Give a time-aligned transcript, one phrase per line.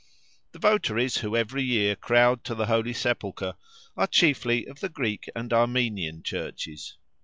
[0.53, 3.53] The votaries who every year crowd to the Holy Sepulchre
[3.95, 6.97] are chiefly of the Greek and Armenian Churches.